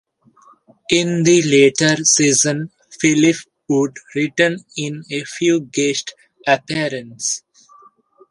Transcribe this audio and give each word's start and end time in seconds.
In 0.89 1.21
the 1.21 1.43
later 1.43 2.03
seasons, 2.03 2.71
Phillip 2.99 3.35
would 3.69 3.97
return 4.15 4.57
in 4.75 5.03
a 5.11 5.23
few 5.25 5.59
guest 5.61 6.15
appearances. 6.47 7.43